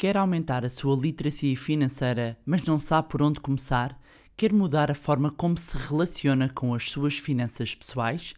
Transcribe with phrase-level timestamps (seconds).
[0.00, 4.00] Quer aumentar a sua literacia financeira, mas não sabe por onde começar?
[4.36, 8.32] Quer mudar a forma como se relaciona com as suas finanças pessoais?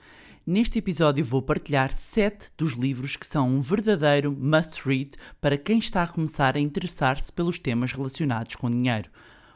[0.46, 6.02] Neste episódio vou partilhar 7 dos livros que são um verdadeiro must-read para quem está
[6.02, 9.10] a começar a interessar-se pelos temas relacionados com dinheiro.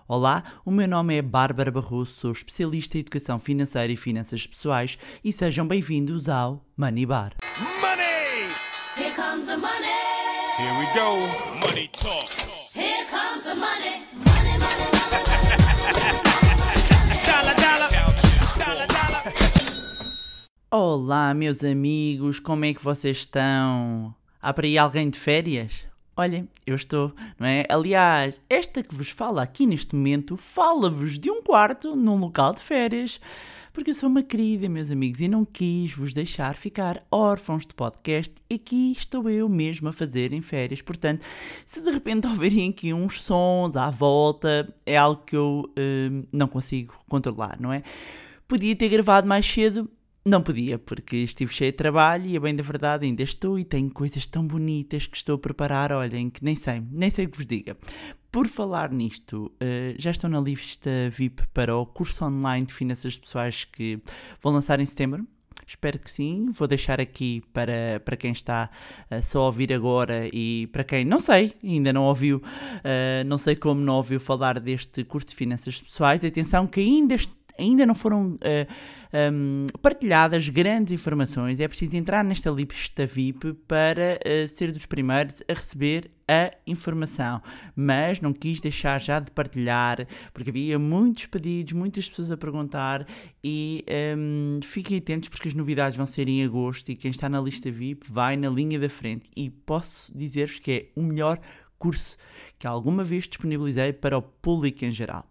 [0.06, 4.98] Olá, o meu nome é Bárbara Barroso, sou especialista em educação financeira e finanças pessoais
[5.24, 7.32] e sejam bem-vindos ao Money Bar.
[7.80, 8.50] Money!
[8.94, 9.93] Here comes the money.
[10.56, 11.16] Here we go.
[11.66, 12.30] Money talk.
[12.74, 14.06] Here comes the money.
[14.14, 15.24] Money, money, money,
[16.62, 16.94] money.
[17.26, 17.90] Dollar, dollar.
[18.56, 19.22] Dollar, dollar.
[20.70, 24.14] Olá, meus amigos, como é que vocês estão?
[24.40, 25.84] Há para aí alguém de férias?
[26.16, 27.64] Olhem, eu estou, não é?
[27.68, 32.60] Aliás, esta que vos fala aqui neste momento fala-vos de um quarto num local de
[32.60, 33.20] férias.
[33.72, 37.74] Porque eu sou uma querida, meus amigos, e não quis vos deixar ficar órfãos de
[37.74, 38.32] podcast.
[38.48, 40.80] Aqui estou eu mesmo a fazer em férias.
[40.80, 41.26] Portanto,
[41.66, 46.46] se de repente ouvirem aqui uns sons à volta, é algo que eu hum, não
[46.46, 47.82] consigo controlar, não é?
[48.46, 49.90] Podia ter gravado mais cedo,
[50.26, 53.64] não podia, porque estive cheio de trabalho e, a bem da verdade, ainda estou e
[53.64, 57.28] tenho coisas tão bonitas que estou a preparar, olhem, que nem sei, nem sei o
[57.28, 57.76] que vos diga.
[58.32, 63.16] Por falar nisto, eh, já estou na lista VIP para o curso online de finanças
[63.16, 64.00] pessoais que
[64.42, 65.26] vou lançar em setembro.
[65.66, 66.50] Espero que sim.
[66.52, 68.70] Vou deixar aqui para, para quem está
[69.10, 72.42] eh, só a ouvir agora e para quem não sei, ainda não ouviu,
[72.82, 76.22] eh, não sei como não ouviu falar deste curso de finanças pessoais.
[76.24, 78.66] Atenção que ainda est- ainda não foram eh,
[79.32, 85.42] hum, partilhadas grandes informações, é preciso entrar nesta lista VIP para eh, ser dos primeiros
[85.48, 87.40] a receber a informação.
[87.76, 93.06] Mas não quis deixar já de partilhar, porque havia muitos pedidos, muitas pessoas a perguntar
[93.42, 93.84] e
[94.16, 97.70] hum, fiquem atentos porque as novidades vão ser em agosto e quem está na lista
[97.70, 99.30] VIP vai na linha da frente.
[99.36, 101.38] E posso dizer-vos que é o melhor
[101.78, 102.16] curso
[102.58, 105.28] que alguma vez disponibilizei para o público em geral.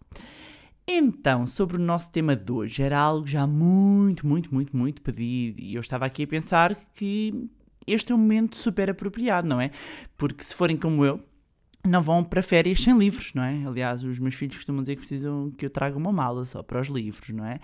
[0.87, 5.61] Então, sobre o nosso tema de hoje, era algo já muito, muito, muito, muito pedido
[5.61, 7.49] e eu estava aqui a pensar que
[7.88, 9.72] este é um momento super apropriado, não é?
[10.17, 11.22] Porque se forem como eu,
[11.85, 13.66] não vão para férias sem livros, não é?
[13.66, 16.79] Aliás, os meus filhos costumam dizer que precisam que eu traga uma mala só para
[16.79, 17.59] os livros, não é?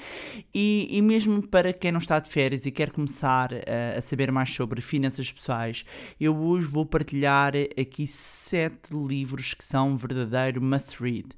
[0.53, 4.29] E, e mesmo para quem não está de férias e quer começar a, a saber
[4.29, 5.85] mais sobre finanças pessoais,
[6.19, 11.29] eu hoje vou partilhar aqui sete livros que são verdadeiro must-read.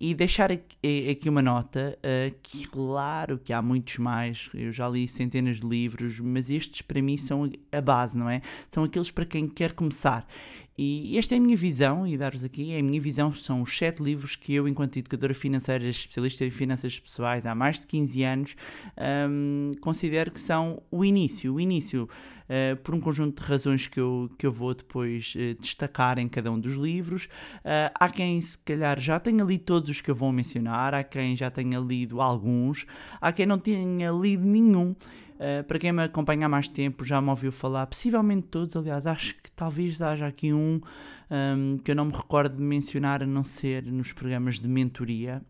[0.00, 4.72] E deixar aqui, eh, aqui uma nota, eh, que claro que há muitos mais, eu
[4.72, 8.42] já li centenas de livros, mas estes para mim são a base, não é?
[8.70, 10.26] São aqueles para quem quer começar.
[10.76, 14.02] E esta é a minha visão, e dar-vos aqui, a minha visão são os sete
[14.02, 18.56] livros que eu, enquanto educadora financeira, especialista em finanças pessoais há mais de 15 anos,
[19.30, 21.54] hum, considero que são o início.
[21.54, 22.08] O início,
[22.48, 26.26] uh, por um conjunto de razões que eu, que eu vou depois uh, destacar em
[26.26, 27.26] cada um dos livros.
[27.26, 31.04] Uh, há quem, se calhar, já tenha lido todos os que eu vou mencionar, há
[31.04, 32.84] quem já tenha lido alguns,
[33.20, 34.96] há quem não tenha lido nenhum.
[35.34, 39.06] Uh, para quem me acompanha há mais tempo, já me ouviu falar, possivelmente todos, aliás,
[39.06, 40.80] acho que talvez haja aqui um,
[41.30, 45.42] um, que eu não me recordo de mencionar, a não ser nos programas de mentoria.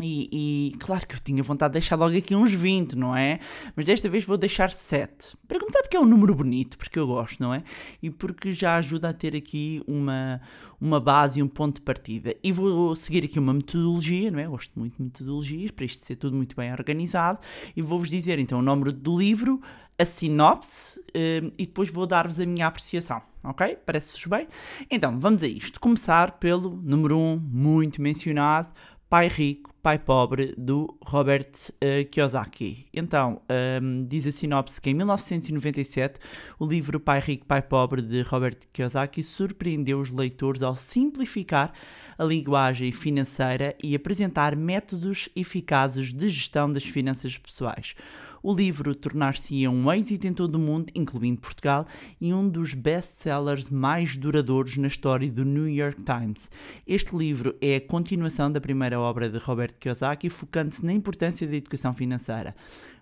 [0.00, 0.28] E,
[0.70, 3.40] e, claro que eu tinha vontade de deixar logo aqui uns 20, não é?
[3.74, 5.36] Mas desta vez vou deixar 7.
[5.48, 7.64] Para começar, porque é um número bonito, porque eu gosto, não é?
[8.00, 10.40] E porque já ajuda a ter aqui uma,
[10.80, 12.32] uma base e um ponto de partida.
[12.44, 14.46] E vou seguir aqui uma metodologia, não é?
[14.46, 17.40] Gosto muito de metodologias, para isto ser tudo muito bem organizado.
[17.74, 19.60] E vou-vos dizer então o número do livro,
[19.98, 23.76] a sinopse eh, e depois vou dar-vos a minha apreciação, ok?
[23.84, 24.46] Parece-vos bem?
[24.88, 25.80] Então, vamos a isto.
[25.80, 28.68] Começar pelo número 1, um, muito mencionado.
[29.08, 32.86] Pai Rico, Pai Pobre, do Robert uh, Kiyosaki.
[32.92, 33.40] Então,
[33.82, 36.20] um, diz a sinopse que em 1997
[36.58, 41.72] o livro Pai Rico, Pai Pobre, de Robert Kiyosaki, surpreendeu os leitores ao simplificar
[42.18, 47.94] a linguagem financeira e apresentar métodos eficazes de gestão das finanças pessoais.
[48.42, 51.86] O livro tornar-se-ia um êxito em todo o mundo, incluindo Portugal,
[52.20, 56.50] e um dos best-sellers mais duradouros na história do New York Times.
[56.86, 61.56] Este livro é a continuação da primeira obra de Robert Kiyosaki, focando-se na importância da
[61.56, 62.54] educação financeira.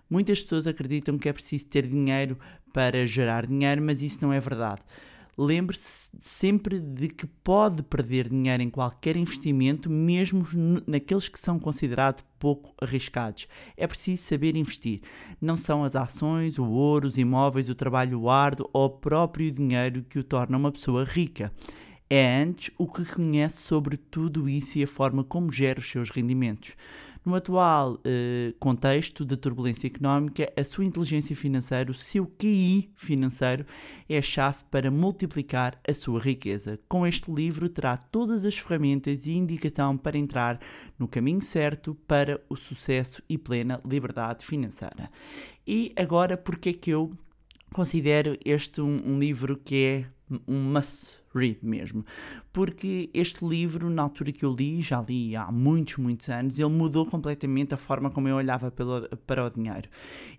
[0.09, 2.37] Muitas pessoas acreditam que é preciso ter dinheiro
[2.73, 4.81] para gerar dinheiro, mas isso não é verdade.
[5.37, 10.43] Lembre-se sempre de que pode perder dinheiro em qualquer investimento, mesmo
[10.87, 13.47] naqueles que são considerados pouco arriscados.
[13.75, 15.01] É preciso saber investir.
[15.39, 20.03] Não são as ações, o ouro, os imóveis, o trabalho árduo ou o próprio dinheiro
[20.09, 21.53] que o torna uma pessoa rica.
[22.09, 26.09] É antes o que conhece sobre tudo isso e a forma como gera os seus
[26.09, 26.75] rendimentos.
[27.27, 33.65] No atual eh, contexto de turbulência económica, a sua inteligência financeira, o seu QI financeiro,
[34.07, 36.79] é a chave para multiplicar a sua riqueza.
[36.87, 40.57] Com este livro, terá todas as ferramentas e indicação para entrar
[40.97, 45.11] no caminho certo para o sucesso e plena liberdade financeira.
[45.67, 47.11] E agora, porque é que eu
[47.73, 50.05] considero este um, um livro que é
[50.47, 52.05] um must read mesmo.
[52.57, 56.71] Porque este livro, na altura que eu li, já li há muitos, muitos anos, ele
[56.71, 59.87] mudou completamente a forma como eu olhava pelo, para o dinheiro.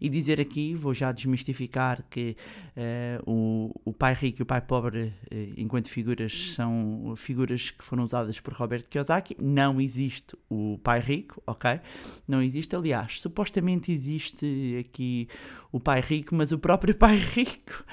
[0.01, 2.37] E dizer aqui, vou já desmistificar que
[2.77, 7.85] uh, o, o pai rico e o pai pobre, uh, enquanto figuras, são figuras que
[7.85, 9.37] foram usadas por Roberto Kiyosaki.
[9.41, 11.79] Não existe o pai rico, ok?
[12.27, 12.75] Não existe.
[12.75, 15.29] Aliás, supostamente existe aqui
[15.71, 17.85] o pai rico, mas o próprio pai rico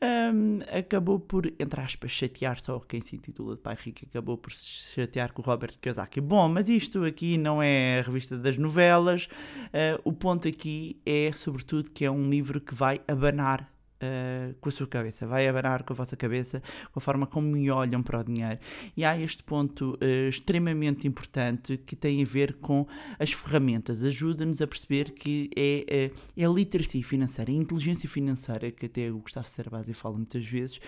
[0.00, 4.94] um, acabou por, entre aspas, chatear só quem se intitula pai rico, acabou por se
[4.94, 6.20] chatear com o Robert Kiyosaki.
[6.20, 11.32] Bom, mas isto aqui não é a revista das novelas, uh, o ponto aqui é,
[11.32, 15.82] sobretudo, que é um livro que vai abanar Uh, com a sua cabeça, vai abanar
[15.82, 16.62] com a vossa cabeça,
[16.92, 18.58] com a forma como me olham para o dinheiro.
[18.94, 22.86] E há este ponto uh, extremamente importante que tem a ver com
[23.18, 28.70] as ferramentas, ajuda-nos a perceber que é, uh, é a literacia financeira, a inteligência financeira,
[28.70, 30.78] que até o Gustavo Cerbasi fala muitas vezes,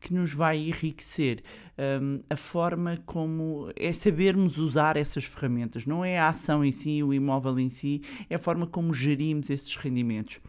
[0.00, 1.44] que nos vai enriquecer
[1.78, 7.02] um, a forma como é sabermos usar essas ferramentas, não é a ação em si,
[7.02, 10.40] o imóvel em si, é a forma como gerimos esses rendimentos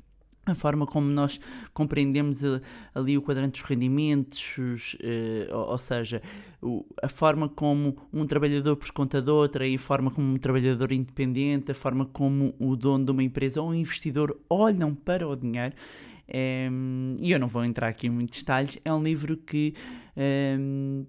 [0.47, 1.39] a forma como nós
[1.73, 2.61] compreendemos a,
[2.95, 6.21] ali o quadrante dos rendimentos, uh, ou, seja,
[7.01, 10.91] a forma como um trabalhador por conta de outra, e a forma como um trabalhador
[10.91, 15.35] independente, a forma como o dono de uma empresa ou um investidor olham para o
[15.35, 15.75] dinheiro.
[16.29, 16.69] É,
[17.21, 19.73] e eu não vou entrar aqui em muitos detalhes, é um livro que
[20.15, 20.57] é,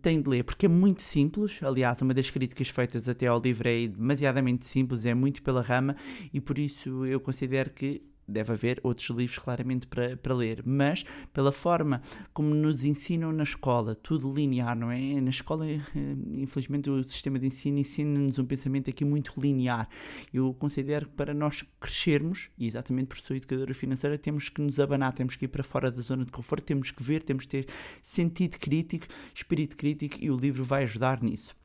[0.01, 1.61] tem de ler, porque é muito simples.
[1.63, 5.97] Aliás, uma das críticas feitas até ao livro é demasiadamente simples, é muito pela rama,
[6.33, 11.05] e por isso eu considero que deve haver outros livros claramente para, para ler, mas
[11.33, 12.03] pela forma
[12.33, 15.21] como nos ensinam na escola, tudo linear, não é?
[15.21, 15.81] Na escola, eh,
[16.37, 19.89] infelizmente, o sistema de ensino ensina-nos um pensamento aqui muito linear.
[20.33, 24.79] Eu considero que para nós crescermos, e exatamente por ser educadora financeira, temos que nos
[24.79, 27.63] abanar, temos que ir para fora da zona de conforto, temos que ver, temos que
[27.63, 27.67] ter
[28.03, 31.58] sentido crítico, espírito crítico, e o livro vai ajudar nisso.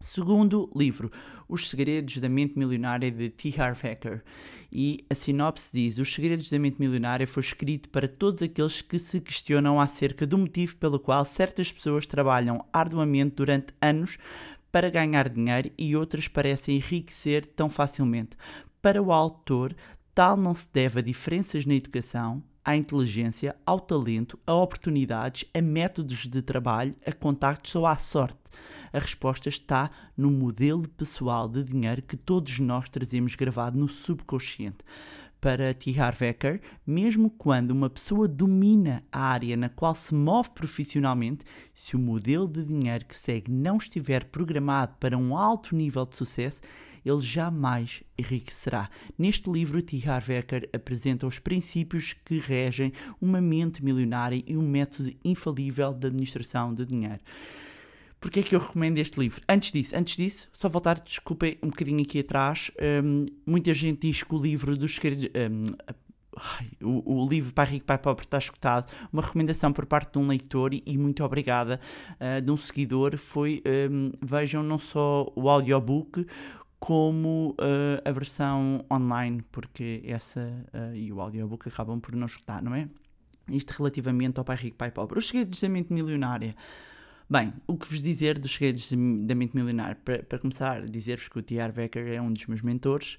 [0.00, 1.10] Segundo livro,
[1.48, 3.54] Os Segredos da Mente Milionária de T.
[3.58, 4.22] Harv Eker.
[4.70, 8.98] E a sinopse diz: Os Segredos da Mente Milionária foi escrito para todos aqueles que
[8.98, 14.18] se questionam acerca do motivo pelo qual certas pessoas trabalham arduamente durante anos
[14.70, 18.36] para ganhar dinheiro e outras parecem enriquecer tão facilmente.
[18.82, 19.74] Para o autor,
[20.14, 25.62] tal não se deve a diferenças na educação, à inteligência, ao talento, a oportunidades, a
[25.62, 28.40] métodos de trabalho, a contactos ou à sorte.
[28.94, 34.84] A resposta está no modelo pessoal de dinheiro que todos nós trazemos gravado no subconsciente.
[35.40, 35.98] Para T.
[35.98, 41.44] Harv Eker, mesmo quando uma pessoa domina a área na qual se move profissionalmente,
[41.74, 46.16] se o modelo de dinheiro que segue não estiver programado para um alto nível de
[46.16, 46.60] sucesso,
[47.04, 48.88] ele jamais enriquecerá.
[49.18, 50.08] Neste livro, T.
[50.08, 56.06] Harv Eker apresenta os princípios que regem uma mente milionária e um método infalível de
[56.06, 57.20] administração de dinheiro.
[58.24, 59.42] Porquê é que eu recomendo este livro?
[59.46, 62.70] Antes disso, antes disso, só voltar, desculpem, um bocadinho aqui atrás.
[63.04, 64.98] Um, muita gente diz que o livro dos.
[64.98, 65.66] Um,
[66.82, 68.90] o, o, livro Pai Rico, Pai Pobre está escutado.
[69.12, 71.78] Uma recomendação por parte de um leitor e, e muito obrigada
[72.12, 76.26] uh, de um seguidor foi um, vejam não só o audiobook
[76.80, 80.40] como uh, a versão online, porque essa
[80.72, 82.88] uh, e o audiobook acabam por não escutar, não é?
[83.50, 85.18] Isto relativamente ao Pai Rico, Pai Pobre.
[85.18, 86.56] Os segredos da mente milionária.
[87.28, 89.96] Bem, o que vos dizer dos segredos da mente milionária?
[90.04, 91.72] Para, para começar, dizer-vos que o T.R.
[91.72, 93.16] Becker é um dos meus mentores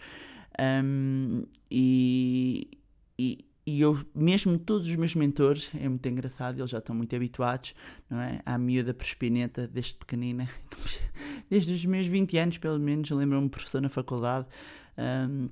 [0.59, 2.79] um, e,
[3.17, 7.15] e, e, eu, mesmo todos os meus mentores, é muito engraçado, eles já estão muito
[7.15, 7.73] habituados,
[8.09, 8.41] não é?
[8.45, 10.49] À miúda perspineta desde pequenina,
[11.49, 14.47] desde os meus 20 anos, pelo menos, lembro-me professor na faculdade.
[14.97, 15.49] Um,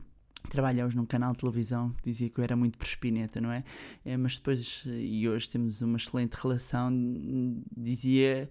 [0.53, 3.63] trabalhávamos num canal de televisão que dizia que eu era muito perspineta, não é?
[4.05, 4.15] é?
[4.15, 6.91] Mas depois, e hoje temos uma excelente relação,
[7.75, 8.49] dizia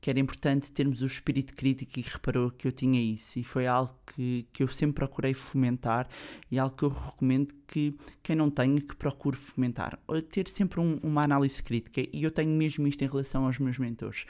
[0.00, 3.66] que era importante termos o espírito crítico e reparou que eu tinha isso e foi
[3.66, 6.08] algo que, que eu sempre procurei fomentar
[6.50, 9.98] e algo que eu recomendo que quem não tenha que procure fomentar
[10.30, 13.78] ter sempre um, uma análise crítica e eu tenho mesmo isto em relação aos meus
[13.78, 14.24] mentores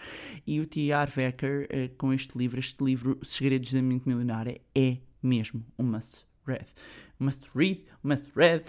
[0.46, 1.12] e o T.R.
[1.14, 6.26] Becker eh, com este livro, este livro Segredos da Mente Milionária é mesmo um must
[6.46, 6.66] read
[7.18, 8.64] must read, must read,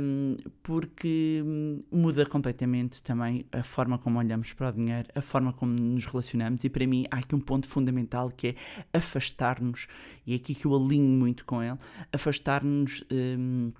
[0.00, 5.52] um, porque hum, muda completamente também a forma como olhamos para o dinheiro, a forma
[5.52, 8.54] como nos relacionamos, e para mim há aqui um ponto fundamental que é
[8.92, 9.86] afastar-nos,
[10.26, 11.78] e é aqui que eu alinho muito com ele,
[12.12, 13.04] afastar-nos.
[13.10, 13.72] hum,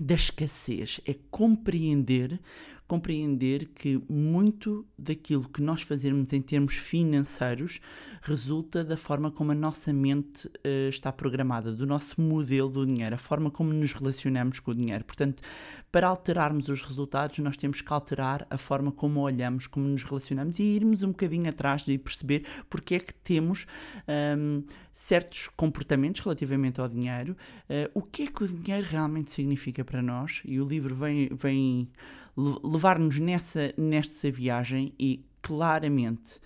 [0.00, 2.40] da escassez, é compreender,
[2.86, 7.80] compreender que muito daquilo que nós fazemos em termos financeiros
[8.20, 13.14] resulta da forma como a nossa mente eh, está programada, do nosso modelo do dinheiro,
[13.14, 15.04] a forma como nos relacionamos com o dinheiro.
[15.04, 15.42] Portanto,
[15.90, 20.58] para alterarmos os resultados, nós temos que alterar a forma como olhamos, como nos relacionamos
[20.58, 23.66] e irmos um bocadinho atrás e perceber porque é que temos
[24.38, 24.62] hum,
[24.92, 27.36] certos comportamentos relativamente ao dinheiro,
[27.68, 31.28] eh, o que é que o dinheiro realmente significa para nós e o livro vem,
[31.32, 31.88] vem
[32.36, 36.40] levar-nos nessa, nesta viagem e claramente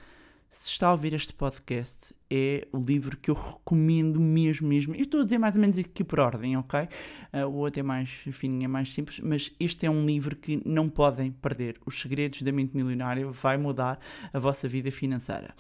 [0.51, 4.95] se está a ouvir este podcast, é o livro que eu recomendo mesmo, mesmo.
[4.95, 6.89] Eu estou a dizer mais ou menos aqui por ordem, ok?
[7.33, 10.61] Ah, o outro é mais fininho, é mais simples, mas este é um livro que
[10.65, 11.79] não podem perder.
[11.87, 13.99] Os Segredos da Mente Milionária vai mudar
[14.33, 15.55] a vossa vida financeira.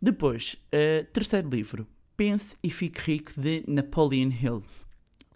[0.00, 1.86] Depois, ah, terceiro livro,
[2.16, 4.62] Pense e Fique Rico, de Napoleon Hill.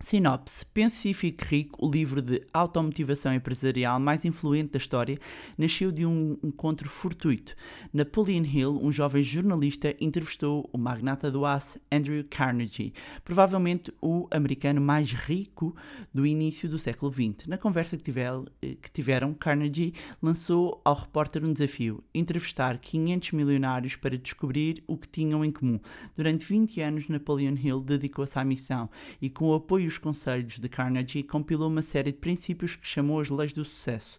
[0.02, 5.16] Sinopse: Pense e Fique Rico, o livro de automotivação empresarial mais influente da história,
[5.56, 7.54] nasceu de um encontro fortuito.
[7.92, 12.92] Napoleon Hill, um jovem jornalista, entrevistou o magnata do aço Andrew Carnegie,
[13.24, 15.74] provavelmente o americano mais rico
[16.12, 17.46] do início do século XX.
[17.46, 23.30] Na conversa que, tiver- eh, que tiveram, Carnegie lançou ao repórter um desafio: entrevistar 500
[23.30, 25.78] milionários para descobrir o que tinham em comum.
[26.16, 28.90] Durante 20 anos, Napoleon Hill dedicou-se à missão
[29.20, 33.20] e, com o apoio os conselhos de Carnegie, compilou uma série de princípios que chamou
[33.20, 34.18] as leis do sucesso.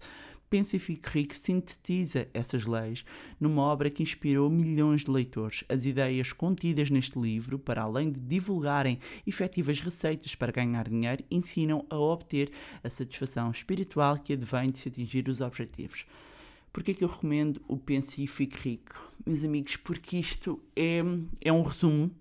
[0.50, 3.04] Pense e Fique Rico sintetiza essas leis
[3.40, 5.64] numa obra que inspirou milhões de leitores.
[5.68, 11.84] As ideias contidas neste livro, para além de divulgarem efetivas receitas para ganhar dinheiro, ensinam
[11.90, 12.52] a obter
[12.84, 16.06] a satisfação espiritual que advém de se atingir os objetivos.
[16.72, 19.12] Porquê é que eu recomendo o Pense e Fique Rico?
[19.26, 21.02] Meus amigos, porque isto é,
[21.42, 22.12] é um resumo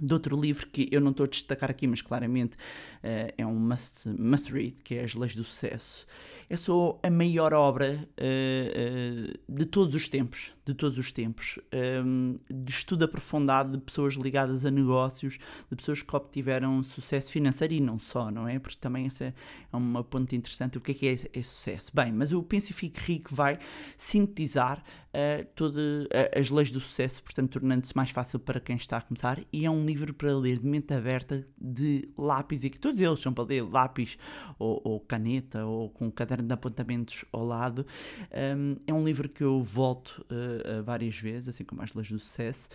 [0.00, 2.56] de outro livro que eu não estou a destacar aqui, mas claramente
[3.02, 6.06] eh, é um must, must read, que é As Leis do Sucesso.
[6.48, 11.58] É só a maior obra eh, eh, de todos os tempos, de todos os tempos,
[12.04, 15.38] um, de estudo aprofundado de pessoas ligadas a negócios,
[15.70, 18.58] de pessoas que obtiveram sucesso financeiro e não só, não é?
[18.58, 19.34] Porque também essa é
[19.76, 20.78] uma ponto interessante.
[20.78, 21.90] O que é que é, é sucesso?
[21.94, 23.58] Bem, mas o Pense e Fique Rico vai
[23.96, 29.00] sintetizar uh, todas as leis do sucesso, portanto, tornando-se mais fácil para quem está a
[29.00, 29.40] começar.
[29.52, 33.20] E é um livro para ler de mente aberta, de lápis, e que todos eles
[33.20, 34.16] são para ler lápis
[34.58, 37.86] ou, ou caneta ou com um caderno de apontamentos ao lado.
[38.32, 42.18] Um, é um livro que eu volto uh, várias vezes, assim como as leis do
[42.18, 42.68] sucesso,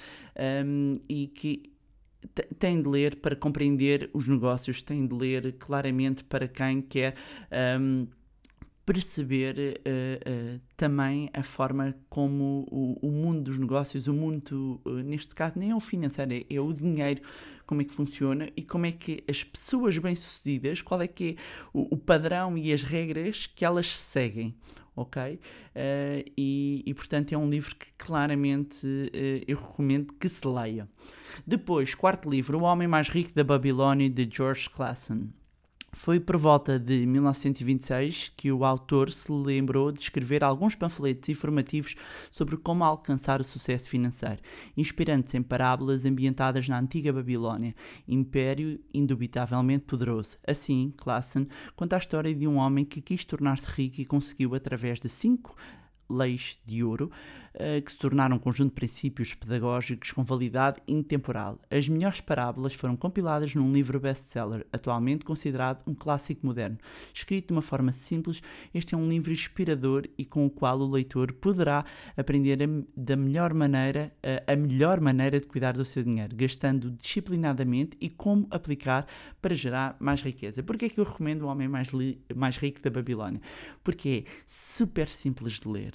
[0.65, 1.71] um, e que
[2.33, 7.15] te- tem de ler para compreender os negócios, tem de ler claramente para quem quer
[7.79, 8.07] um,
[8.85, 15.03] perceber eh, eh, também a forma como o, o mundo dos negócios, o mundo, eh,
[15.03, 17.21] neste caso, nem é o financeiro, é, é o dinheiro,
[17.65, 21.41] como é que funciona e como é que as pessoas bem-sucedidas, qual é que é
[21.73, 24.55] o, o padrão e as regras que elas seguem.
[24.97, 25.41] Ok?
[26.37, 28.87] E, e, portanto é um livro que claramente
[29.45, 30.87] eu recomendo que se leia.
[31.45, 35.27] Depois, quarto livro, O Homem Mais Rico da Babilónia, de George Clason.
[35.95, 41.95] Foi por volta de 1926 que o autor se lembrou de escrever alguns panfletos informativos
[42.29, 44.41] sobre como alcançar o sucesso financeiro,
[44.75, 47.73] inspirando-se em parábolas ambientadas na antiga Babilónia,
[48.05, 50.37] império indubitavelmente poderoso.
[50.45, 51.47] Assim, Classen
[51.77, 55.55] conta a história de um homem que quis tornar-se rico e conseguiu através de cinco
[56.09, 57.09] leis de ouro,
[57.83, 61.59] que se tornaram um conjunto de princípios pedagógicos com validade intemporal.
[61.69, 66.77] As melhores parábolas foram compiladas num livro best-seller, atualmente considerado um clássico moderno.
[67.13, 68.41] Escrito de uma forma simples,
[68.73, 71.85] este é um livro inspirador e com o qual o leitor poderá
[72.17, 74.11] aprender a, da melhor maneira,
[74.47, 79.07] a, a melhor maneira de cuidar do seu dinheiro, gastando disciplinadamente e como aplicar
[79.41, 80.61] para gerar mais riqueza.
[80.61, 81.89] Porquê é que eu recomendo o Homem Mais,
[82.35, 83.41] mais Rico da Babilónia?
[83.83, 85.93] Porque é super simples de ler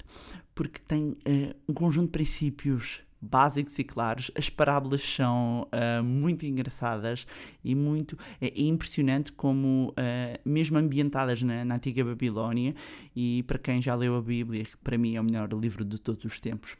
[0.53, 4.31] porque tem uh, um conjunto de princípios básicos e claros.
[4.35, 7.27] As parábolas são uh, muito engraçadas
[7.63, 12.73] e muito é, é impressionante como, uh, mesmo ambientadas na, na, antiga Babilónia,
[13.15, 16.25] e para quem já leu a Bíblia, para mim é o melhor livro de todos
[16.25, 16.75] os tempos.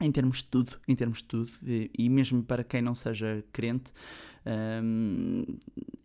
[0.00, 3.44] Em termos de tudo, em termos de tudo, e, e mesmo para quem não seja
[3.52, 3.92] crente,
[4.48, 5.44] Um,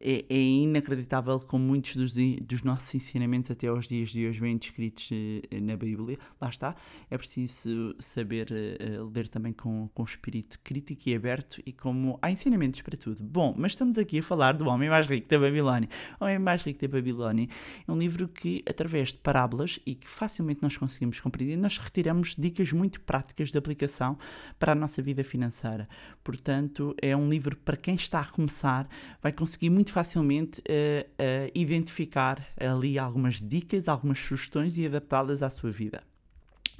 [0.06, 4.58] é, é inacreditável como muitos dos, dos nossos ensinamentos até aos dias de hoje vêm
[4.58, 6.18] descritos eh, na Bíblia.
[6.42, 6.76] Lá está,
[7.10, 12.30] é preciso saber eh, ler também com, com espírito crítico e aberto e como há
[12.30, 13.24] ensinamentos para tudo.
[13.24, 15.88] Bom, mas estamos aqui a falar do Homem Mais Rico da Babilónia.
[16.20, 17.48] O Homem Mais Rico da Babilónia
[17.88, 22.36] é um livro que, através de parábolas e que facilmente nós conseguimos compreender, nós retiramos
[22.38, 24.18] dicas muito práticas de aplicação
[24.60, 25.88] para a nossa vida financeira.
[26.22, 28.90] Portanto, é um livro para quem está começar,
[29.22, 35.50] vai conseguir muito facilmente eh, eh, identificar ali algumas dicas, algumas sugestões e adaptá-las à
[35.50, 36.04] sua vida.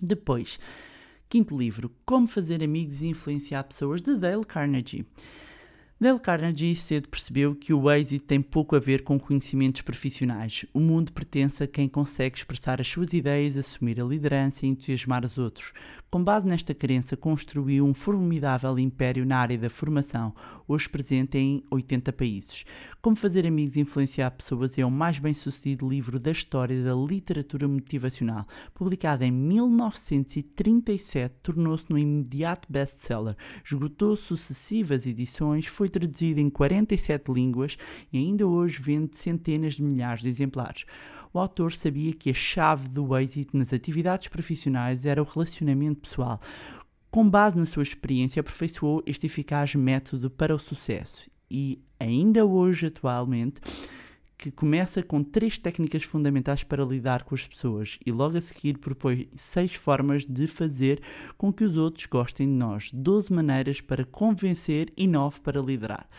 [0.02, 0.60] Depois,
[1.30, 5.06] quinto livro, Como Fazer Amigos e Influenciar Pessoas, de Dale Carnegie.
[6.00, 10.66] Dale Carnegie cedo percebeu que o êxito tem pouco a ver com conhecimentos profissionais.
[10.74, 15.26] O mundo pertence a quem consegue expressar as suas ideias, assumir a liderança e entusiasmar
[15.26, 15.72] os outros.
[16.14, 20.32] Com base nesta crença, construiu um formidável império na área da formação,
[20.68, 22.66] hoje presente em 80 países.
[23.02, 27.68] Como fazer amigos e influenciar pessoas é o mais bem-sucedido livro da história da literatura
[27.68, 28.46] motivacional.
[28.76, 33.36] Publicado em 1937, tornou-se no imediato best-seller.
[33.66, 37.76] Esgotou sucessivas edições, foi traduzido em 47 línguas
[38.12, 40.86] e ainda hoje vende centenas de milhares de exemplares.
[41.34, 46.40] O autor sabia que a chave do êxito nas atividades profissionais era o relacionamento pessoal.
[47.10, 52.88] Com base na sua experiência, aperfeiçoou este eficaz método para o sucesso e ainda hoje,
[52.88, 53.62] atualmente,
[54.44, 58.78] que começa com três técnicas fundamentais para lidar com as pessoas e logo a seguir
[58.78, 61.02] propõe seis formas de fazer
[61.38, 66.10] com que os outros gostem de nós, 12 maneiras para convencer e nove para liderar.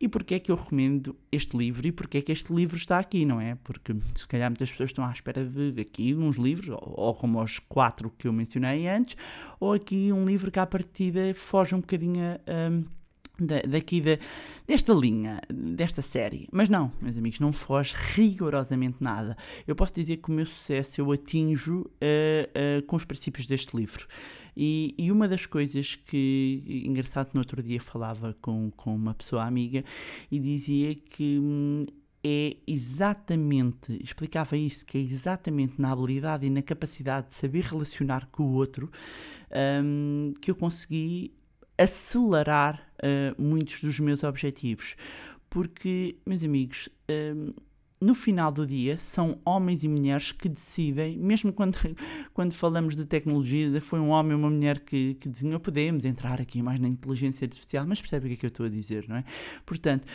[0.00, 2.98] E porquê é que eu recomendo este livro e porquê é que este livro está
[2.98, 3.54] aqui, não é?
[3.62, 7.40] Porque se calhar muitas pessoas estão à espera de, aqui uns livros, ou, ou como
[7.40, 9.16] os quatro que eu mencionei antes,
[9.60, 12.70] ou aqui um livro que à partida foge um bocadinho a...
[12.70, 12.97] hum,
[13.38, 14.18] da- daqui da,
[14.66, 16.48] desta linha, desta série.
[16.52, 19.36] Mas não, meus amigos, não foge rigorosamente nada.
[19.66, 23.76] Eu posso dizer que o meu sucesso eu atinjo ah, ah, com os princípios deste
[23.76, 24.06] livro.
[24.56, 29.44] E, e uma das coisas que, engraçado, no outro dia falava com, com uma pessoa
[29.44, 29.84] amiga
[30.30, 31.86] e dizia que hum,
[32.24, 38.28] é exatamente, explicava isso, que é exatamente na habilidade e na capacidade de saber relacionar
[38.32, 38.90] com o outro
[39.84, 41.37] hum, que eu consegui
[41.78, 44.96] acelerar eh, muitos dos meus objetivos.
[45.48, 47.54] Porque, meus amigos, hum,
[48.00, 51.78] no final do dia são homens e mulheres que decidem, mesmo quando,
[52.34, 56.40] quando falamos de tecnologia, foi um homem ou uma mulher que, que desenhou, podemos entrar
[56.40, 59.08] aqui mais na inteligência artificial, mas percebe o que é que eu estou a dizer,
[59.08, 59.24] não é?
[59.64, 60.06] Portanto,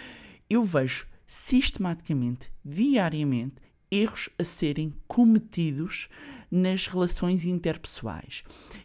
[0.50, 3.56] eu vejo sistematicamente, diariamente,
[3.94, 6.08] erros a serem cometidos
[6.52, 8.44] nas relações interpessoais.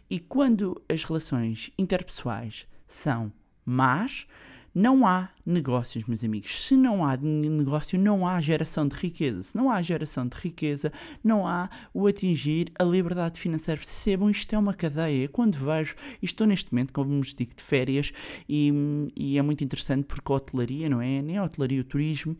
[0.09, 3.31] E quando as relações interpessoais são
[3.65, 4.25] más,
[4.73, 6.65] não há negócios, meus amigos.
[6.67, 9.41] Se não há ne- negócio, não há geração de riqueza.
[9.41, 10.91] Se não há geração de riqueza,
[11.23, 13.81] não há o atingir a liberdade financeira.
[13.81, 15.27] Percebam, isto é uma cadeia.
[15.27, 18.11] Quando vejo, estou neste momento, como vos digo, de férias,
[18.47, 18.71] e,
[19.15, 21.21] e é muito interessante porque a hotelaria, não é?
[21.21, 22.37] Nem a hotelaria, o turismo,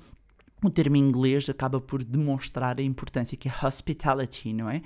[0.64, 4.82] o termo em inglês acaba por demonstrar a importância que é hospitality, não é?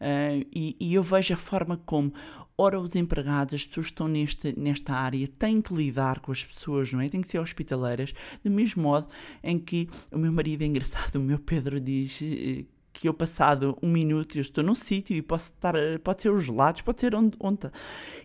[0.00, 2.12] Ah, e, e eu vejo a forma como,
[2.56, 6.44] ora, os empregados, as pessoas que estão nesta, nesta área, têm que lidar com as
[6.44, 7.08] pessoas, não é?
[7.08, 9.08] Têm que ser hospitaleiras, do mesmo modo
[9.42, 12.20] em que o meu marido é engraçado, o meu Pedro diz.
[12.22, 16.30] eh, que eu passado um minuto eu estou num sítio e posso estar, pode ser
[16.30, 17.70] os gelados, pode ser onde, onde tá.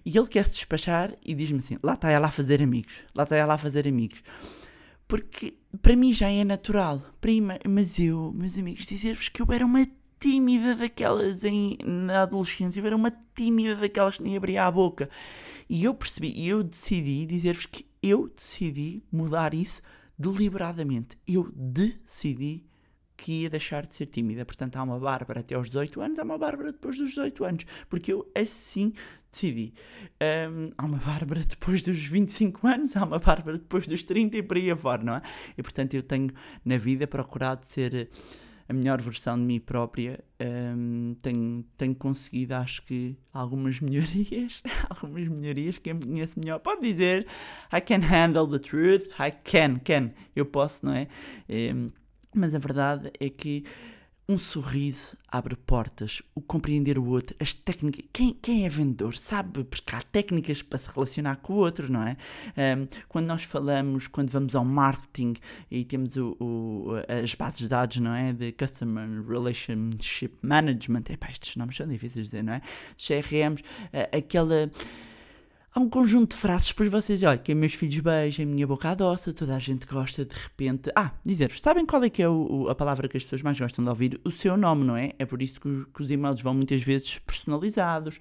[0.03, 3.21] E ele quer se despachar e diz-me assim: lá está ela a fazer amigos, lá
[3.21, 4.23] está ela a fazer amigos
[5.13, 7.01] porque para mim já é natural.
[7.19, 9.87] Prima, mas eu, meus amigos, dizer-vos que eu era uma
[10.19, 15.09] tímida daquelas em, na adolescência, eu era uma tímida daquelas que nem abria a boca.
[15.69, 19.81] E eu percebi, e eu decidi dizer-vos que eu decidi mudar isso
[20.17, 21.17] deliberadamente.
[21.27, 22.63] Eu decidi
[23.23, 24.43] que ia deixar de ser tímida.
[24.43, 27.65] Portanto, há uma Bárbara até aos 18 anos, há uma Bárbara depois dos 18 anos.
[27.89, 28.91] Porque eu assim
[29.31, 29.73] decidi.
[30.21, 34.43] Hum, há uma Bárbara depois dos 25 anos, há uma Bárbara depois dos 30 e
[34.43, 35.21] por aí afora, não é?
[35.57, 36.31] E portanto, eu tenho
[36.65, 38.09] na vida procurado ser
[38.67, 40.21] a melhor versão de mim própria.
[40.41, 44.61] Hum, tenho, tenho conseguido, acho que, algumas melhorias.
[44.89, 45.77] algumas melhorias.
[45.77, 47.25] Quem me conhece melhor pode dizer:
[47.71, 49.07] I can handle the truth.
[49.17, 50.11] I can, can.
[50.35, 51.07] Eu posso, não é?
[51.49, 51.87] Hum,
[52.35, 53.63] mas a verdade é que
[54.27, 58.05] um sorriso abre portas, o compreender o outro, as técnicas.
[58.13, 62.15] Quem, quem é vendedor sabe buscar técnicas para se relacionar com o outro, não é?
[62.55, 65.33] Ahm, quando nós falamos, quando vamos ao marketing
[65.69, 66.91] e temos o, o-
[67.21, 68.31] as bases de dados, não é?
[68.31, 72.61] De Customer Relationship Management, epá, estes nomes são difíceis de dizer, não é?
[72.97, 73.61] CRMs,
[74.17, 74.71] aquela
[75.73, 78.89] há um conjunto de frases para vocês, olha, que meus filhos beijam, a minha boca
[78.89, 80.91] adoça, toda a gente gosta de repente.
[80.95, 83.59] Ah, dizer-vos, sabem qual é que é o- o- a palavra que as pessoas mais
[83.59, 84.21] gostam de ouvir?
[84.23, 85.13] O seu nome, não é?
[85.17, 88.19] É por isso que, os- que os e-mails vão muitas vezes personalizados.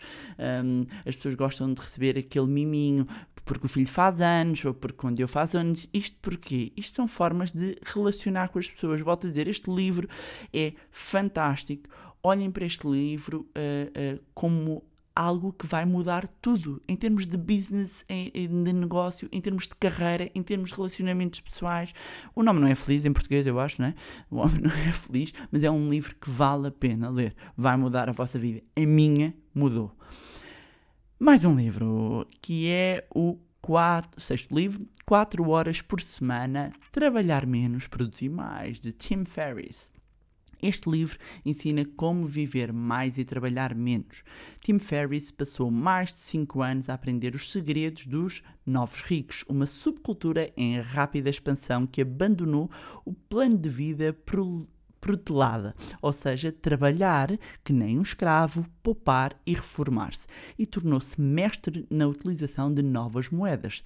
[0.65, 3.07] Hum, as pessoas gostam de receber aquele miminho
[3.45, 5.89] porque o filho faz anos ou porque quando eu faço anos.
[5.93, 6.73] Isto porquê?
[6.77, 9.01] Isto são formas de relacionar com as pessoas.
[9.01, 10.09] Volto a dizer, este livro
[10.55, 11.89] é fantástico.
[12.23, 17.37] Olhem para este livro ah, ah, como algo que vai mudar tudo em termos de
[17.37, 21.93] business, em- de negócio, em termos de carreira, em termos de relacionamentos pessoais.
[22.35, 23.95] O nome não é feliz em português, eu acho, não é?
[24.31, 27.35] O homem não é feliz, mas é um livro que vale a pena ler.
[27.57, 28.63] Vai mudar a vossa vida.
[28.77, 29.97] A minha mudou.
[31.19, 37.87] Mais um livro que é o quatro, sexto livro, 4 horas por semana, trabalhar menos,
[37.87, 39.93] produzir mais, de Tim Ferriss.
[40.63, 44.23] Este livro ensina como viver mais e trabalhar menos.
[44.61, 49.67] Tim Ferriss passou mais de 5 anos a aprender os segredos dos novos ricos, uma
[49.67, 52.71] subcultura em rápida expansão que abandonou
[53.05, 54.69] o plano de vida pro-
[55.01, 62.07] protelada, ou seja, trabalhar que nem um escravo, poupar e reformar-se, e tornou-se mestre na
[62.07, 63.83] utilização de novas moedas,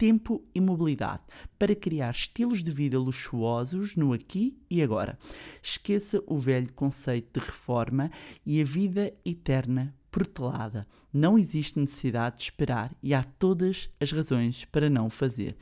[0.00, 1.20] tempo e mobilidade,
[1.58, 5.18] para criar estilos de vida luxuosos no aqui e agora.
[5.62, 8.10] Esqueça o velho conceito de reforma
[8.46, 10.86] e a vida eterna protelada.
[11.12, 15.54] Não existe necessidade de esperar e há todas as razões para não fazer.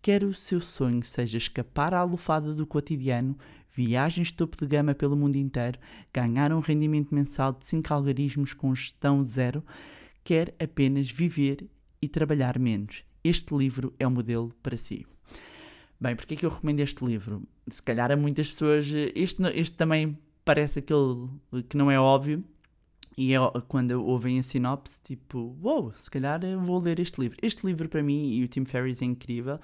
[0.00, 3.36] Quer o seu sonho seja escapar à alofada do cotidiano,
[3.74, 5.80] viagens topo de gama pelo mundo inteiro,
[6.14, 9.64] ganhar um rendimento mensal de 5 algarismos com gestão zero,
[10.22, 11.68] quer apenas viver
[12.00, 13.09] e trabalhar menos.
[13.22, 15.06] Este livro é o modelo para si.
[16.00, 17.42] Bem, porque é que eu recomendo este livro?
[17.68, 18.90] Se calhar a muitas pessoas.
[18.92, 21.28] eh, Este, este também parece aquele
[21.68, 22.42] que não é óbvio.
[23.16, 27.20] E é quando ouvem a sinopse, tipo, uou, wow, se calhar eu vou ler este
[27.20, 27.36] livro.
[27.42, 29.58] Este livro para mim e o Tim Ferriss é incrível.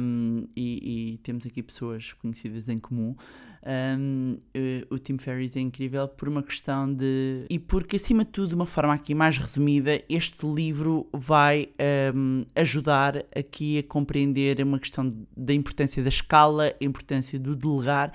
[0.00, 3.14] um, e, e temos aqui pessoas conhecidas em comum.
[3.62, 7.44] Um, eh, o Tim Ferriss é incrível por uma questão de.
[7.50, 11.68] E porque, acima de tudo, de uma forma aqui mais resumida, este livro vai
[12.14, 18.12] um, ajudar aqui a compreender uma questão da importância da escala, a importância do delegar.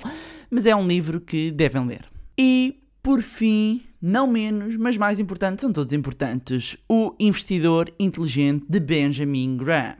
[0.49, 2.05] Mas é um livro que devem ler.
[2.37, 8.79] E por fim, não menos, mas mais importante, são todos importantes, O Investidor Inteligente de
[8.79, 9.95] Benjamin Graham.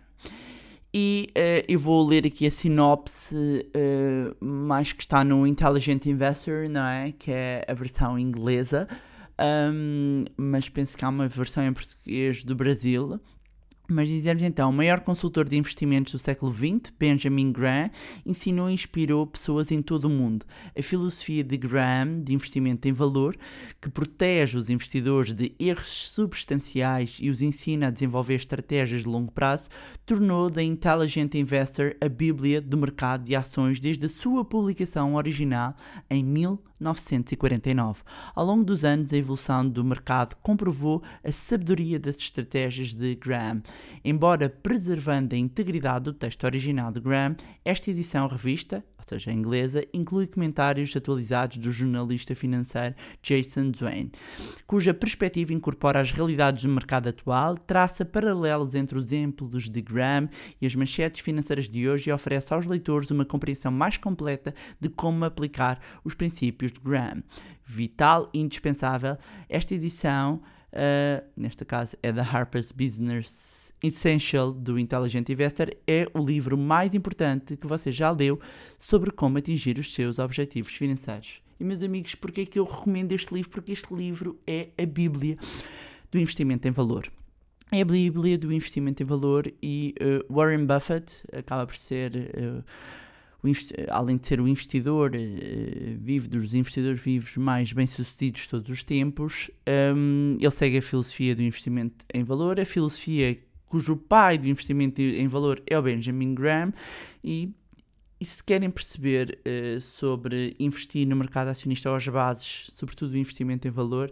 [0.92, 6.68] E eh, eu vou ler aqui a sinopse, eh, mais que está no Intelligent Investor,
[6.68, 7.12] não é?
[7.12, 8.88] Que é a versão inglesa,
[9.38, 13.20] Ahm, mas penso que há uma versão em português do Brasil.
[13.88, 17.92] Mas dizemos então, o maior consultor de investimentos do século XX, Benjamin Graham,
[18.26, 20.44] ensinou e inspirou pessoas em todo o mundo.
[20.78, 23.38] A filosofia de Graham de investimento em valor,
[23.80, 29.32] que protege os investidores de erros substanciais e os ensina a desenvolver estratégias de longo
[29.32, 29.70] prazo,
[30.06, 35.76] tornou The Intelligent Investor a bíblia do mercado de ações desde a sua publicação original
[36.10, 38.02] em 1949.
[38.34, 43.62] Ao longo dos anos, a evolução do mercado comprovou a sabedoria das estratégias de Graham.
[44.04, 49.84] Embora preservando a integridade do texto original de Graham, esta edição revista, ou seja, inglesa,
[49.94, 54.12] inclui comentários atualizados do jornalista financeiro Jason Duane,
[54.68, 60.30] cuja perspectiva incorpora as realidades do mercado atual, traça paralelos entre os exemplos de Graham
[60.62, 64.90] e as manchetes financeiras de hoje e oferece aos leitores uma compreensão mais completa de
[64.90, 67.24] como aplicar os princípios de Graham.
[67.64, 69.18] Vital e indispensável,
[69.50, 76.26] esta edição, uh, neste caso é da Harper's Business Essential do Intelligent Investor é o
[76.26, 78.40] livro mais importante que você já leu
[78.80, 81.42] sobre como atingir os seus objetivos financeiros.
[81.60, 83.50] E meus amigos, porquê é que eu recomendo este livro?
[83.50, 85.38] Porque este livro é a Bíblia
[86.12, 87.10] do investimento em valor.
[87.72, 92.64] É a Bíblia do investimento em valor e uh, Warren Buffett acaba por ser, uh,
[93.90, 99.50] além de ser o investidor uh, vivo dos investidores vivos mais bem-sucedidos todos os tempos,
[99.96, 105.02] um, ele segue a filosofia do investimento em valor, a filosofia cujo pai do investimento
[105.02, 106.74] em valor é o Benjamin Graham,
[107.24, 107.52] e,
[108.20, 113.18] e se querem perceber uh, sobre investir no mercado acionista ou as bases, sobretudo o
[113.18, 114.12] investimento em valor,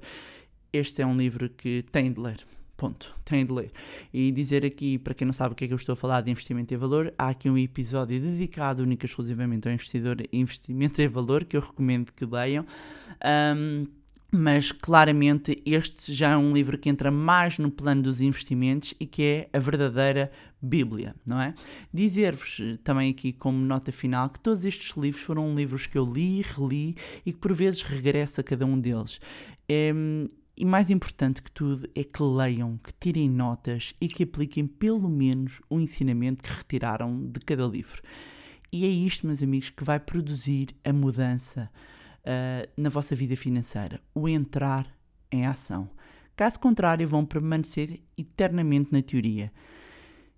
[0.72, 2.44] este é um livro que têm de ler.
[2.76, 3.16] Ponto.
[3.24, 3.72] Têm de ler.
[4.12, 6.22] E dizer aqui, para quem não sabe o que é que eu estou a falar
[6.22, 11.08] de investimento em valor, há aqui um episódio dedicado única exclusivamente ao investidor investimento em
[11.08, 12.66] valor, que eu recomendo que leiam.
[13.24, 13.86] Um,
[14.36, 19.06] mas claramente este já é um livro que entra mais no plano dos investimentos e
[19.06, 21.54] que é a verdadeira Bíblia, não é?
[21.94, 26.42] Dizer-vos também aqui como nota final que todos estes livros foram livros que eu li,
[26.42, 29.22] reli e que por vezes regresso a cada um deles.
[29.70, 29.94] É,
[30.58, 35.10] E mais importante que tudo é que leiam, que tirem notas e que apliquem pelo
[35.10, 38.02] menos o ensinamento que retiraram de cada livro.
[38.72, 41.70] E é isto, meus amigos, que vai produzir a mudança
[42.26, 44.88] uh, na vossa vida financeira: o entrar
[45.32, 45.90] em ação.
[46.36, 49.52] Caso contrário, vão permanecer eternamente na teoria.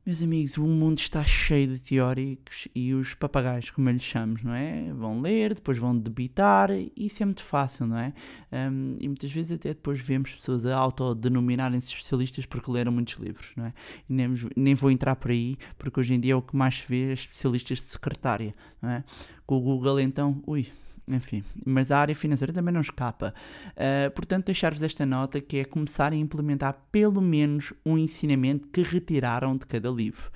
[0.06, 4.38] Meus amigos, o mundo está cheio de teóricos e os papagaios, como eu lhes chamo,
[4.44, 4.94] não é?
[4.94, 8.14] Vão ler, depois vão debitar, e isso é muito fácil, não é?
[8.52, 13.50] Um, e muitas vezes até depois vemos pessoas a autodenominarem-se especialistas porque leram muitos livros,
[13.56, 13.74] não é?
[14.08, 16.78] E nem, nem vou entrar por aí, porque hoje em dia é o que mais
[16.78, 19.04] se vê é especialistas de secretária, não é?
[19.44, 20.68] Com o Google, então, ui,
[21.08, 23.34] enfim, mas a área financeira também não escapa.
[23.72, 28.82] Uh, portanto, deixar-vos esta nota que é começar a implementar pelo menos um ensinamento que
[28.82, 30.32] retiraram de cada livro.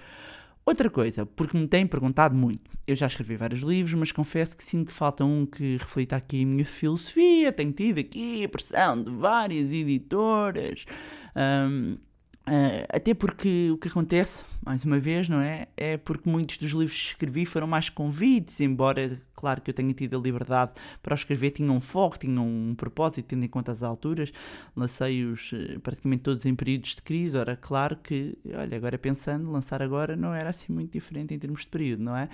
[0.65, 2.69] Outra coisa, porque me têm perguntado muito.
[2.85, 6.43] Eu já escrevi vários livros, mas confesso que sinto que falta um que reflita aqui
[6.43, 7.51] a minha filosofia.
[7.51, 10.85] Tenho tido aqui a pressão de várias editoras.
[11.35, 11.97] Um,
[12.49, 15.67] Uh, até porque o que acontece, mais uma vez, não é?
[15.77, 19.93] É porque muitos dos livros que escrevi foram mais convites, embora, claro que eu tenha
[19.93, 20.71] tido a liberdade
[21.03, 24.33] para escrever, tinham um foco, tinham um propósito, tendo em conta as alturas.
[24.75, 27.37] Lancei-os eh, praticamente todos em períodos de crise.
[27.37, 31.61] Ora, claro que, olha, agora pensando, lançar agora não era assim muito diferente em termos
[31.61, 32.29] de período, não é?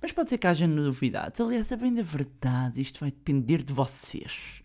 [0.00, 1.38] Mas pode ser que haja novidades.
[1.42, 4.62] Aliás, a bem da verdade, isto vai depender de vocês.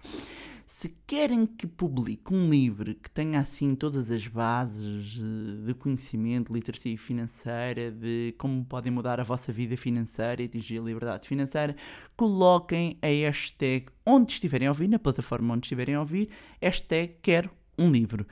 [0.84, 5.18] Se querem que publique um livro que tenha assim todas as bases
[5.66, 10.82] de conhecimento, literacia financeira, de como podem mudar a vossa vida financeira e atingir a
[10.82, 11.74] liberdade financeira,
[12.18, 16.28] coloquem a hashtag onde estiverem a ouvir, na plataforma onde estiverem a ouvir,
[16.62, 18.28] hashtag quero um livro.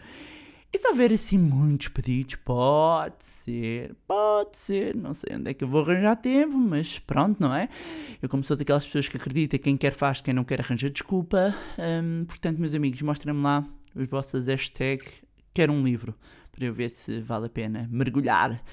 [0.74, 5.66] E se houver assim muitos pedidos, pode ser, pode ser, não sei onde é que
[5.66, 7.68] eu vou arranjar tempo, mas pronto, não é?
[8.22, 11.54] Eu como sou daquelas pessoas que acredita quem quer faz, quem não quer arranja desculpa.
[11.78, 15.12] Hum, portanto, meus amigos, mostrem-me lá os vossos hashtags,
[15.54, 16.16] quero um livro,
[16.54, 18.64] para eu ver se vale a pena mergulhar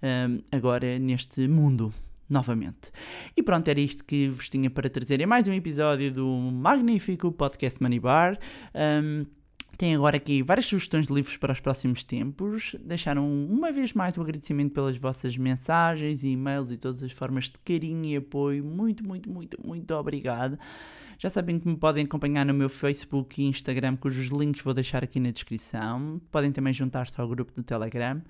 [0.00, 1.92] hum, agora neste mundo
[2.28, 2.92] novamente.
[3.36, 7.32] E pronto, era isto que vos tinha para trazer em mais um episódio do magnífico
[7.32, 8.38] podcast Money Bar.
[8.74, 9.26] Um,
[9.78, 12.74] tem agora aqui várias sugestões de livros para os próximos tempos.
[12.80, 17.58] Deixaram uma vez mais o agradecimento pelas vossas mensagens, e-mails e todas as formas de
[17.64, 18.64] carinho e apoio.
[18.64, 20.58] Muito, muito, muito, muito obrigado.
[21.16, 25.04] Já sabem que me podem acompanhar no meu Facebook e Instagram, cujos links vou deixar
[25.04, 26.20] aqui na descrição.
[26.32, 28.20] Podem também juntar-se ao grupo do Telegram.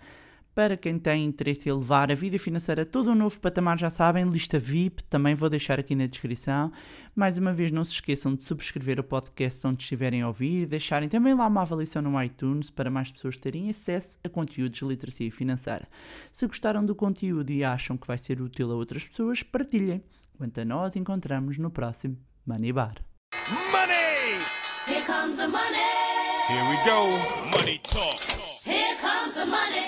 [0.58, 3.88] Para quem tem interesse em levar a vida financeira a todo um novo patamar, já
[3.90, 6.72] sabem, lista VIP, também vou deixar aqui na descrição.
[7.14, 10.66] Mais uma vez, não se esqueçam de subscrever o podcast onde estiverem a ouvir e
[10.66, 14.84] deixarem também lá uma avaliação no iTunes para mais pessoas terem acesso a conteúdos de
[14.84, 15.86] literacia financeira.
[16.32, 20.02] Se gostaram do conteúdo e acham que vai ser útil a outras pessoas, partilhem.
[20.36, 22.96] Quanto a nós, encontramos no próximo Money Bar.
[23.70, 24.42] Money!
[24.88, 25.78] Here comes the money.
[26.48, 27.56] Here we go.
[27.56, 28.20] Money talk.
[28.66, 29.87] Here comes the money.